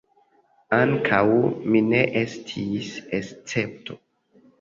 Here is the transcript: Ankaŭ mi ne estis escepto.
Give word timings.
Ankaŭ 0.77 1.19
mi 1.73 1.81
ne 1.89 1.99
estis 2.21 2.89
escepto. 3.19 3.99